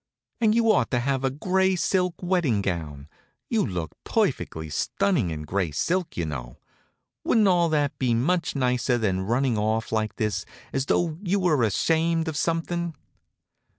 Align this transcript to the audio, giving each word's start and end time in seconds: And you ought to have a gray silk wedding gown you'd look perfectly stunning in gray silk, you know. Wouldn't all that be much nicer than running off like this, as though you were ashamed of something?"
And 0.39 0.55
you 0.55 0.71
ought 0.71 0.89
to 0.89 0.99
have 0.99 1.23
a 1.23 1.29
gray 1.29 1.75
silk 1.75 2.15
wedding 2.23 2.63
gown 2.63 3.07
you'd 3.51 3.69
look 3.69 3.91
perfectly 4.03 4.67
stunning 4.67 5.29
in 5.29 5.43
gray 5.43 5.69
silk, 5.69 6.17
you 6.17 6.25
know. 6.25 6.57
Wouldn't 7.23 7.47
all 7.47 7.69
that 7.69 7.99
be 7.99 8.15
much 8.15 8.55
nicer 8.55 8.97
than 8.97 9.21
running 9.21 9.59
off 9.59 9.91
like 9.91 10.15
this, 10.15 10.43
as 10.73 10.87
though 10.87 11.19
you 11.21 11.39
were 11.39 11.61
ashamed 11.61 12.27
of 12.27 12.35
something?" 12.35 12.95